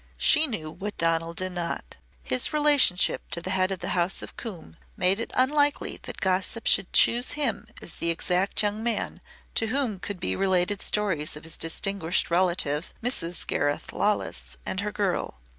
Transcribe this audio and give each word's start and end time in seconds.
She 0.17 0.47
knew 0.47 0.71
what 0.71 0.97
Donal 0.97 1.35
did 1.35 1.51
not. 1.51 1.97
His 2.23 2.51
relationship 2.51 3.29
to 3.29 3.39
the 3.39 3.51
Head 3.51 3.71
of 3.71 3.77
the 3.77 3.89
House 3.89 4.23
of 4.23 4.35
Coombe 4.35 4.77
made 4.97 5.19
it 5.19 5.29
unlikely 5.35 5.99
that 6.01 6.19
gossip 6.19 6.65
should 6.65 6.91
choose 6.91 7.33
him 7.33 7.67
as 7.83 7.93
the 7.93 8.09
exact 8.09 8.63
young 8.63 8.81
man 8.81 9.21
to 9.53 9.67
whom 9.67 9.99
could 9.99 10.19
be 10.19 10.35
related 10.35 10.81
stories 10.81 11.35
of 11.35 11.43
his 11.43 11.55
distinguished 11.55 12.31
relative, 12.31 12.95
Mrs. 13.03 13.45
Gareth 13.45 13.93
Lawless 13.93 14.57
and 14.65 14.79
her 14.79 14.91
girl. 14.91 15.39